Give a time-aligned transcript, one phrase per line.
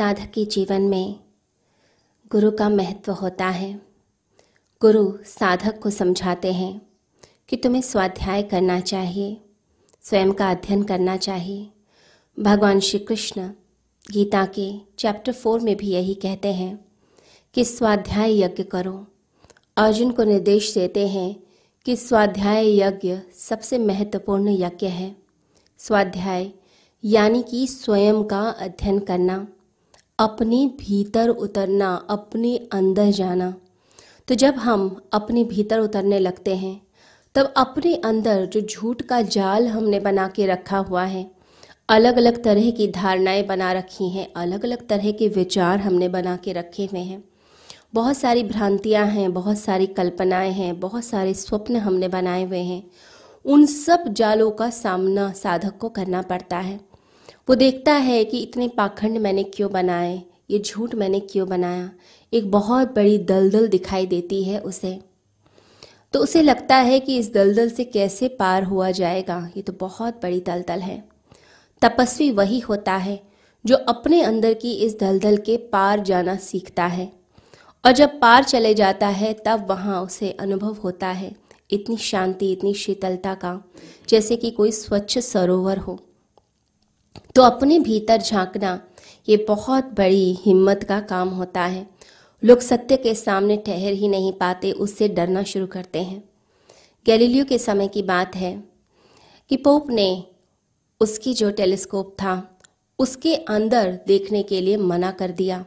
[0.00, 1.20] साधक के जीवन में
[2.32, 3.80] गुरु का महत्व होता है।
[4.80, 6.82] गुरु साधक को समझाते हैं
[7.48, 9.40] कि तुम्हें स्वाध्याय करना चाहिए,
[10.02, 11.70] स्वयं का अध्ययन करना चाहिए।
[12.40, 13.48] भगवान श्री कृष्ण
[14.10, 16.84] गीता के चैप्टर फोर में भी यही कहते हैं
[17.54, 19.06] कि स्वाध्याय यज्ञ करो।
[19.76, 21.42] अर्जुन को निर्देश देते हैं
[21.84, 25.16] कि स्वाध्याय यज्ञ सबसे महत्वपूर्ण यज्ञ है।
[25.78, 26.50] स्वाध्याय
[27.04, 29.48] यानी कि स्वयं का अध्ययन करना।
[30.20, 33.54] अपने भीतर उतरना, अपने अंदर जाना।
[34.28, 36.82] तो जब हम अपने भीतर उतरने लगते हैं,
[37.34, 41.30] तब अपने अंदर जो झूठ का जाल हमने बना के रखा हुआ है
[41.88, 46.36] अलग अलग तरह की धारणाएँ बना रखी हैं अलग अलग तरह के विचार हमने बना
[46.36, 47.24] के रखे हुए हैं।
[47.94, 52.90] बहुत सारी भ्रांतियाँ हैं, बहुत सारी कल्पनाएँ हैं, बहुत सारे स्वप्न हमने बनाए हुए हैं।
[53.44, 56.89] उन सब जालों का सामना साधक को करना पड़ता है।
[57.50, 60.22] वो देखता है कि इतने पाखंड मैंने क्यों बनाए?
[60.50, 61.90] ये झूठ मैंने क्यों बनाया?
[62.32, 65.00] एक बहुत बड़ी दलदल दिखाई देती है उसे।
[66.12, 69.50] तो उसे लगता है कि इस दलदल से कैसे पार हुआ जाएगा?
[69.56, 71.08] ये तो बहुत बड़ी दलदल है।
[71.82, 73.22] तपस्वी वही होता है,
[73.66, 77.12] जो अपने अंदर की इस दलदल के पार जाना सीखता है।
[77.86, 81.36] और जब पार चले जाता है, तब वहाँ उसे अनुभव होता है,
[81.70, 83.64] इतनी शांति, इतनी शीतलता का,
[84.08, 86.00] जैसे कि कोई स्वच्छ सरोवर हो।
[87.34, 88.80] तो अपने भीतर झांकना,
[89.28, 91.86] ये बहुत बड़ी हिम्मत का काम होता है।
[92.44, 96.24] लोग सत्य के सामने ठहर ही नहीं पाते, उससे डरना शुरू करते हैं।
[97.06, 98.64] गैलीलियो के समय की बात है
[99.48, 100.24] कि पोप ने
[101.00, 102.58] उसकी जो टेलीस्कोप था,
[102.98, 105.64] उसके अंदर देखने के लिए मना कर दिया।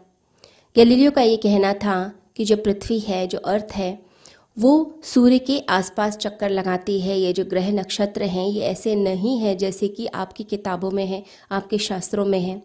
[0.76, 4.13] गैलीलियो का ये कहना था कि जो पृथ्वी है, जो अर्थ है
[4.58, 9.40] वो सूर्य के आसपास चक्कर लगाती है, ये जो ग्रह नक्षत्र हैं, ये ऐसे नहीं
[9.40, 12.64] है जैसे कि आपकी किताबों में है, आपके शास्त्रों में है।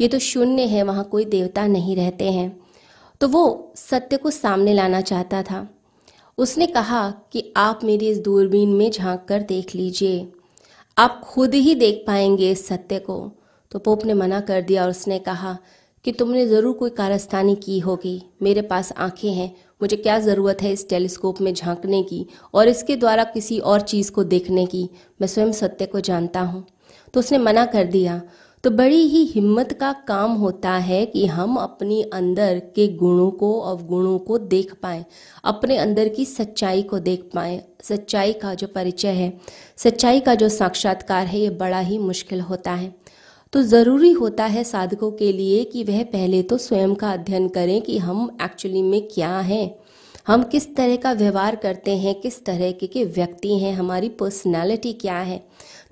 [0.00, 2.60] ये तो शून्य है, वहाँ कोई देवता नहीं रहते हैं।
[3.20, 5.68] तो वो सत्य को सामने लाना चाहता था।
[6.38, 10.32] उसने कहा कि आप मेरी इस दूरबीन में झाँक कर देख लीजिए।
[10.98, 13.32] आप खुद ही देख पाएँगे इस सत्य को।
[13.70, 15.58] तो पोप ने मना कर दिया और उसने कहा
[16.04, 20.72] कि तुमने ज़रूर कोई कारस्तानी की होगी। मेरे पास आँखें हैं। मुझे क्या ज़रूरत है
[20.72, 24.90] इस टेलीस्कोप में झांकने की और इसके द्वारा किसी और चीज़ को देखने की?
[25.20, 26.66] मैं स्वयं सत्य को जानता हूँ।
[27.14, 28.22] तो उसने मना कर दिया।
[28.64, 33.60] तो बड़ी ही हिम्मत का काम होता है कि हम अपनी अंदर के गुणों को,
[33.60, 35.04] अवगुणों को देख पाएँ।
[35.44, 39.40] अपने अंदर की सच्चाई को देख पाएँ। सच्चाई का जो परिचय है,
[39.76, 42.94] सच्चाई का जो साक्षात्कार है, ये बड़ा ही मुश्किल होता है।
[43.52, 47.80] तो ज़रूरी होता है साधकों के लिए कि वह पहले तो स्वयं का अध्ययन करें
[47.82, 49.74] कि हम एक्चुअली में क्या हैं।
[50.26, 54.92] हम किस तरह का व्यवहार करते हैं किस तरह के, के व्यक्ति हैं हमारी पर्सनालिटी
[54.92, 55.42] क्या है।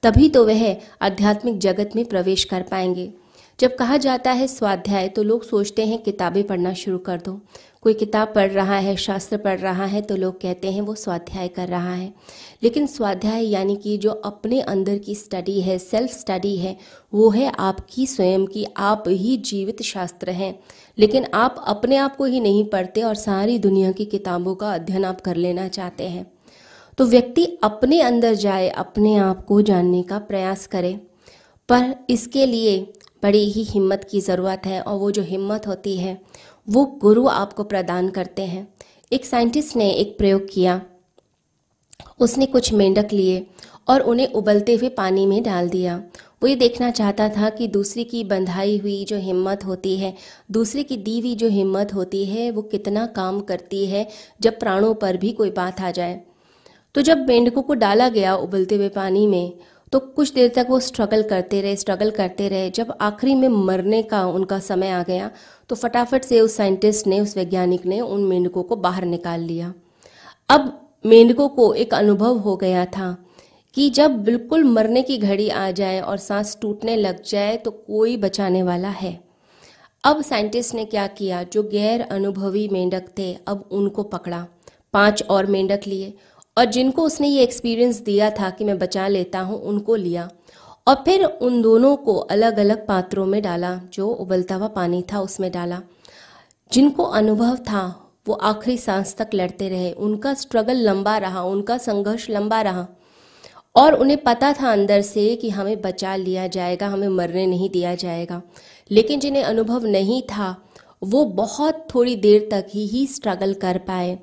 [0.02, 3.12] तभी तो वह आध्यात्मिक जगत में प्रवेश कर पाएँगे।
[3.58, 7.40] जब कहा जाता है स्वाध्याय तो लोग सोचते हैं किताबें पढ़ना शुरू कर दो।
[7.82, 11.48] कोई किताब पढ़ रहा है, शास्त्र पढ़ रहा है तो लोग कहते हैं वो स्वाध्याय
[11.48, 12.14] कर रहा है।
[12.62, 16.76] लेकिन स्वाध्याय यानी कि जो अपने अंदर की स्टडी है सेल्फ स्टडी है,
[17.14, 20.60] वो है आपकी स्वयं की, आप ही जीवित शास्त्र हैं।
[20.98, 25.04] लेकिन आप अपने आप को ही नहीं पढ़ते और सारी दुनिया की किताबों का अध्ययन
[25.04, 26.30] आप कर लेना चाहते हैं।
[26.98, 31.00] तो व्यक्ति अपने अंदर जाए, अपने आप को जानने का प्रयास करे।
[31.68, 36.20] पर इसके लिए बड़ी ही हिम्मत की ज़रूरत है और वो जो हिम्मत होती है
[36.70, 38.74] वो गुरु आपको प्रदान करते हैं।
[39.12, 40.82] एक साइंटिस्ट ने एक प्रयोग किया।
[42.20, 43.46] उसने कुछ मेंढक लिए
[43.88, 46.02] और उन्हें उबलते हुए पानी में डाल दिया।
[46.42, 50.14] वो ये देखना चाहता था कि दूसरे की बंधाई हुई जो हिम्मत होती है,
[50.50, 54.08] दूसरे की दी हुई जो हिम्मत होती है, वो कितना काम करती है
[54.40, 56.20] जब प्राणों पर भी कोई बात आ जाए।
[56.94, 59.52] तो जब मेंढकों को डाला गया उबलते हुए पानी में
[59.92, 64.02] तो कुछ देर तक वो स्ट्रगल करते रहे स्ट्रगल करते रहे। जब आखिरी में मरने
[64.02, 65.30] का उनका समय आ गया
[65.70, 69.72] तो फटाफट से उस साइंटिस्ट ने, उस वैज्ञानिक ने उन मेंढकों को बाहर निकाल लिया।
[70.48, 73.16] अब मेंढकों को एक अनुभव हो गया था
[73.76, 78.16] कि जब बिल्कुल मरने की घड़ी आ जाए और सांस टूटने लग जाए तो कोई
[78.16, 79.18] बचाने वाला है।
[80.04, 81.42] अब साइंटिस्ट ने क्या किया?
[81.42, 84.46] जो गैर अनुभवी मेंढक थे, अब उनको पकड़ा।
[84.94, 86.12] पाँच और मेंढक लिए।
[86.58, 90.30] और जिनको उसने ये एक्सपीरियंस दिया था कि मैं बचा लेता हूँ, उनको लिया।
[90.88, 95.20] और फिर उन दोनों को अलग अलग पात्रों में डाला, जो उबलता हुआ पानी था
[95.20, 95.82] उसमें डाला।
[96.72, 102.30] जिनको अनुभव था, वो आखिरी सांस तक लड़ते रहे। उनका स्ट्रगल लंबा रहा, उनका संघर्ष
[102.30, 102.88] लंबा रहा।
[103.76, 107.94] और उन्हें पता था अंदर से कि हमें बचा लिया जाएगा, हमें मरने नहीं दिया
[107.94, 108.42] जाएगा।
[108.90, 110.62] लेकिन जिन्हें अनुभव नहीं था,
[111.02, 114.18] वो बहुत थोड़ी देर तक ही ही स्ट्रगल कर पाए।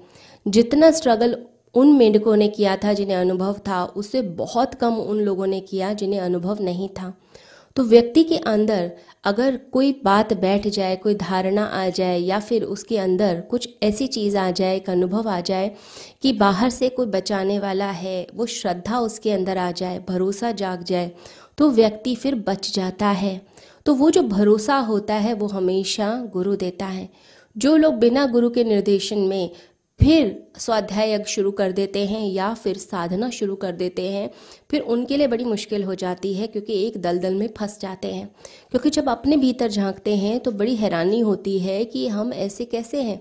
[0.48, 1.38] जितना स्ट्रगल
[1.75, 5.94] उन मेंढकों ने किया था जिन्हें अनुभव था उससे बहुत कम उन लोगों ने किया
[5.94, 7.13] जिन्हें अनुभव नहीं था।
[7.75, 8.92] तो व्यक्ति के अंदर
[9.24, 14.07] अगर कोई बात बैठ जाए, कोई धारणा आ जाए, या फिर उसके अंदर कुछ ऐसी
[14.07, 15.72] चीज़ आ जाए, एक अनुभव आ जाए
[16.22, 20.83] कि बाहर से कोई बचाने वाला है, वो श्रद्धा उसके अंदर आ जाए, भरोसा जाग
[20.83, 21.12] जाए
[21.57, 23.42] तो व्यक्ति फिर बच जाता है।
[23.86, 27.10] तो वो जो भरोसा होता है, वो हमेशा गुरु देता है।
[27.57, 29.50] जो लोग बिना गुरु के निर्देशन में
[30.00, 30.26] फिर
[30.60, 34.30] स्वाध्याय यज्ञ शुरू कर देते हैं या फिर साधना शुरू कर देते हैं।
[34.72, 38.28] फिर उनके लिए बड़ी मुश्किल हो जाती है क्योंकि एक दलदल में फंस जाते हैं।
[38.72, 43.02] क्योंकि जब अपने भीतर झांकते हैं तो बड़ी हैरानी होती है कि हम ऐसे कैसे
[43.02, 43.20] हैं?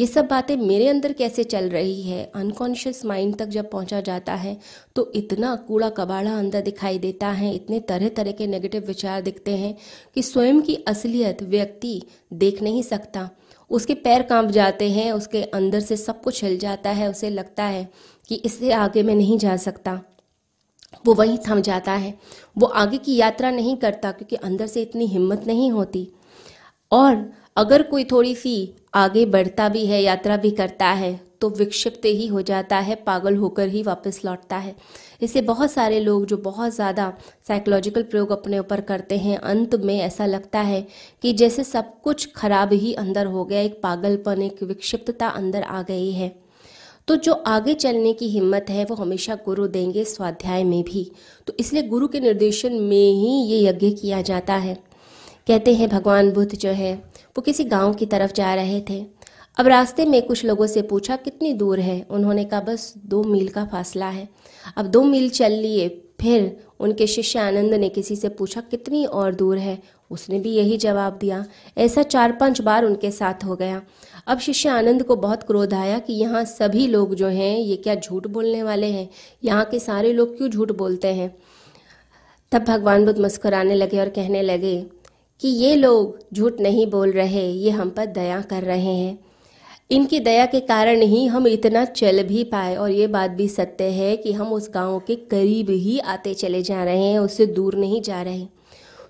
[0.00, 2.24] ये सब बातें मेरे अंदर कैसे चल रही है?
[2.34, 4.56] अनकॉन्शियस माइंड तक जब पहुँचा जाता है
[4.96, 9.56] तो इतना कूड़ा कबाड़ा अंदर दिखाई देता है। इतने तरह तरह के नेगेटिव विचार दिखते
[9.56, 9.76] हैं
[10.14, 12.00] कि स्वयं की असलियत व्यक्ति
[12.32, 13.28] देख नहीं सकता।
[13.72, 17.64] उसके पैर काँप जाते हैं, उसके अंदर से सब कुछ हिल जाता है, उसे लगता
[17.64, 17.90] है
[18.28, 20.00] कि इससे आगे मैं नहीं जा सकता।
[21.06, 22.18] वो वहीं थम जाता है।
[22.58, 26.08] वो आगे की यात्रा नहीं करता क्योंकि अंदर से इतनी हिम्मत नहीं होती।
[26.92, 32.04] और अगर कोई थोड़ी सी आगे बढ़ता भी है, यात्रा भी करता है तो विक्षिप्त
[32.04, 34.74] ही हो जाता है, पागल होकर ही वापस लौटता है।
[35.22, 37.12] इससे बहुत सारे लोग जो बहुत ज़्यादा
[37.48, 40.86] साइकोलॉजिकल प्रयोग अपने ऊपर करते हैं, अंत में ऐसा लगता है
[41.22, 45.82] कि जैसे सब कुछ खराब ही अंदर हो गया, एक पागलपन, एक विक्षिप्तता अंदर आ
[45.82, 46.34] गई है।
[47.08, 51.10] तो जो आगे चलने की हिम्मत है, वो हमेशा गुरु देंगे स्वाध्याय में भी।
[51.46, 54.74] तो इसलिए गुरु के निर्देशन में ही ये यज्ञ किया जाता है।
[55.46, 59.00] कहते हैं, भगवान बुद्ध जो है, वो किसी गाँव की तरफ़ जा रहे थे।
[59.58, 62.06] अब रास्ते में कुछ लोगों से पूछा, कितनी दूर है?
[62.10, 64.28] उन्होंने कहा, बस दो मील का फासला है।
[64.76, 65.88] अब दो मील चल लिए,
[66.20, 69.82] फिर उनके शिष्य आनंद ने किसी से पूछा, कितनी और दूर है?
[70.10, 71.44] उसने भी यही जवाब दिया,
[71.78, 73.82] ऐसा चार पाँच बार उनके साथ हो गया।
[74.26, 77.94] अब शिष्य आनंद को बहुत क्रोध आया कि यहाँ सभी लोग जो हैं, ये क्या
[77.94, 79.08] झूठ बोलने वाले हैं?
[79.44, 81.36] यहाँ के सारे लोग क्यों झूठ बोलते हैं?
[82.52, 84.86] तब भगवान बुद्ध मुस्कुराने लगे और कहने लगे
[85.40, 89.31] कि, ये लोग झूठ नहीं बोल रहे, ये हम पर दया कर रहे हैं।
[89.90, 93.84] इनकी दया के कारण ही हम इतना चल भी पाए और ये बात भी सत्य
[93.84, 97.74] है कि हम उस गाँव के करीब ही आते चले जा रहे हैं, उससे दूर
[97.74, 98.46] नहीं जा रहे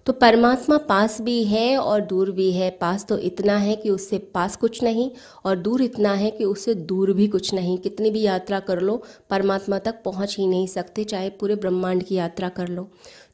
[0.06, 4.18] तो परमात्मा पास भी है और दूर भी है। पास तो इतना है कि उससे
[4.34, 5.10] पास कुछ नहीं
[5.44, 9.02] और दूर इतना है कि उससे दूर भी कुछ नहीं। कितनी भी यात्रा कर लो,
[9.30, 12.88] परमात्मा तक पहुँच ही नहीं सकते, चाहे पूरे ब्रह्मांड की यात्रा कर लो।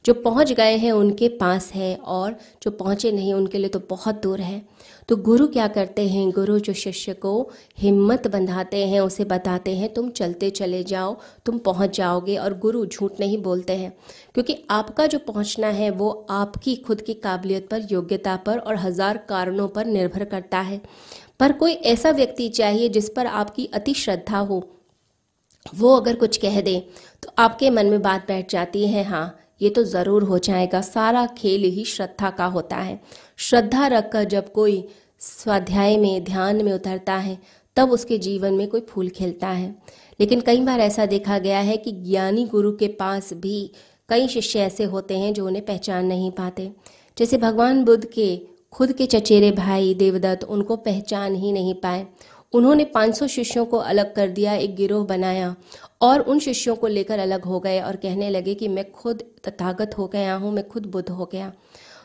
[0.05, 4.21] जो पहुँच गए हैं, उनके पास है और जो पहुँचे नहीं, उनके लिए तो बहुत
[4.23, 4.61] दूर है।
[5.09, 6.29] तो गुरु क्या करते हैं?
[6.31, 11.15] गुरु जो शिष्य को हिम्मत बंधाते हैं, उसे बताते हैं, तुम चलते चले जाओ,
[11.45, 13.91] तुम पहुँच जाओगे। और गुरु झूठ नहीं बोलते हैं,
[14.33, 19.17] क्योंकि आपका जो पहुँचना है, वो आपकी खुद की काबिलियत पर, योग्यता पर और हज़ार
[19.29, 20.81] कारणों पर निर्भर करता है।
[21.39, 24.63] पर कोई ऐसा व्यक्ति चाहिए जिस पर आपकी अति श्रद्धा हो,
[25.65, 26.79] वो अगर कुछ कह दे
[27.23, 31.25] तो आपके मन में बात बैठ जाती है हाँ ये तो ज़रूर हो जाएगा। सारा
[31.25, 33.01] खेल ही श्रद्धा का होता है।
[33.37, 34.87] श्रद्धा रखकर जब कोई
[35.19, 37.37] स्वाध्याय में, ध्यान में उतरता है,
[37.75, 39.75] तब उसके जीवन में कोई फूल खिलता है।
[40.19, 43.71] लेकिन कई बार ऐसा देखा गया है कि ज्ञानी गुरु के पास भी
[44.09, 46.71] कई शिष्य ऐसे होते हैं जो उन्हें पहचान नहीं पाते।
[47.17, 48.41] जैसे भगवान बुद्ध के,
[48.71, 52.07] खुद के चचेरे भाई देवदत्त उनको पहचान ही नहीं पाए।
[52.53, 55.55] उन्होंने 500 शिष्यों को अलग कर दिया, एक गिरोह बनाया
[56.01, 59.97] और उन शिष्यों को लेकर अलग हो गए और कहने लगे कि मैं खुद तथागत
[59.97, 61.51] हो गया हूँ, मैं खुद बुद्ध हो गया।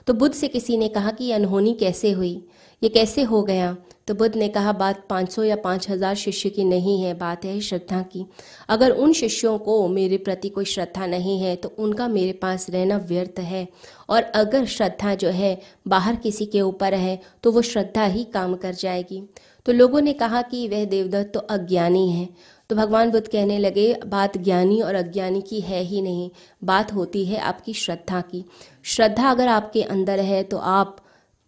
[0.06, 2.44] तो बुद्ध से किसी ने कहा कि अनहोनी कैसे हुई?
[2.82, 3.76] ये कैसे हो गया?
[4.06, 8.00] तो बुद्ध ने कहा, बात 500 या 5000 शिष्य की नहीं है, बात है श्रद्धा
[8.02, 8.24] की।
[8.68, 12.96] अगर उन शिष्यों को मेरे प्रति कोई श्रद्धा नहीं है तो उनका मेरे पास रहना
[13.08, 13.66] व्यर्थ है।
[14.08, 18.54] और अगर श्रद्धा जो है बाहर किसी के ऊपर है तो वो श्रद्धा ही काम
[18.56, 19.22] कर जाएगी।
[19.66, 22.28] तो लोगों ने कहा कि वह देवदत्त तो अज्ञानी है।
[22.70, 26.30] तो भगवान बुद्ध कहने लगे, बात ज्ञानी और अज्ञानी की है ही नहीं,
[26.64, 28.44] बात होती है आपकी श्रद्धा की।
[28.84, 30.96] श्रद्धा अगर आपके अंदर है तो आप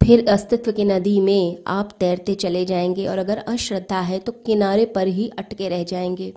[0.01, 4.85] फिर अस्तित्व की नदी में आप तैरते चले जाएँगे और अगर अश्रद्धा है तो किनारे
[4.85, 6.33] पर ही अटके रह जाएँगे।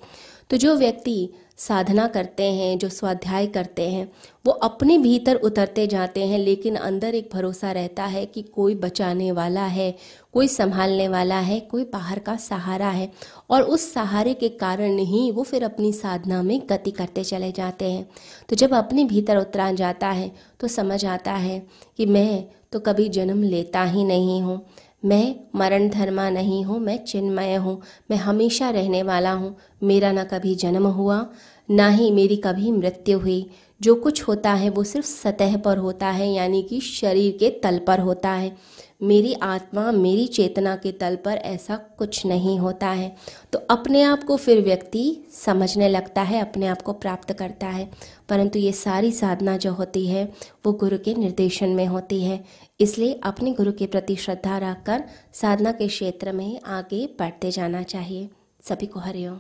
[0.51, 1.29] तो जो व्यक्ति
[1.61, 4.11] साधना करते हैं, जो स्वाध्याय करते हैं,
[4.47, 9.31] वो अपने भीतर उतरते जाते हैं, लेकिन अंदर एक भरोसा रहता है कि कोई बचाने
[9.33, 9.95] वाला है,
[10.33, 13.11] कोई संभालने वाला है, कोई बाहर का सहारा है,
[13.51, 17.91] और उस सहारे के कारण ही वो फिर अपनी साधना में गति करते चले जाते
[17.91, 18.09] हैं।
[18.49, 21.63] तो जब अपने भीतर उतरा जाता है तो समझ आता है
[21.97, 24.61] कि मैं तो कभी जन्म लेता ही नहीं हूँ।
[25.05, 27.81] मैं मरण धर्मा नहीं हूँ, मैं चिन्मय हूँ,
[28.11, 31.27] मैं हमेशा रहने वाला हूँ। मेरा ना कभी जन्म हुआ,
[31.71, 36.07] ना ही मेरी कभी मृत्यु हुई। जो कुछ होता है वो सिर्फ़ सतह पर होता
[36.07, 38.57] है, यानी कि शरीर के तल पर होता है।
[39.03, 43.17] मेरी आत्मा मेरी चेतना के तल पर ऐसा कुछ नहीं होता है।
[43.53, 47.91] तो अपने आप को फिर व्यक्ति समझने लगता है, अपने आप को प्राप्त करता है।
[48.29, 50.33] परंतु ये सारी साधना जो होती है,
[50.67, 52.45] वो गुरु के निर्देशन में होती है।
[52.81, 58.29] इसलिए अपने गुरु के प्रति श्रद्धा रखकर साधना के क्षेत्र में आगे बढ़ते जाना चाहिए।
[58.63, 59.39] सभी को हरिओम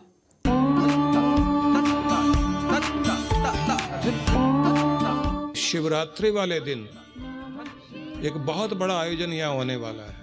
[5.56, 6.88] शिवरात्रि वाले दिन
[8.26, 10.14] एक बहुत बड़ा आयोजन यहाँ होने वाला है।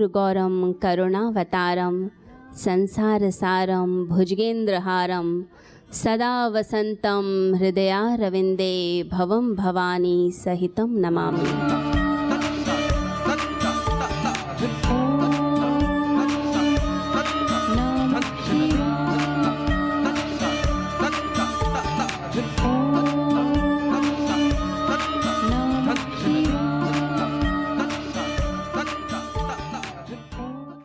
[0.00, 1.96] कर्पूरगौरं करुणावतारं
[2.56, 5.28] संसारसारं भुजगेन्द्रहारं
[5.92, 7.26] सदा वसन्तं
[7.60, 8.72] हृदयारविन्दे
[9.12, 11.89] भवं भवानी सहितं नमामि।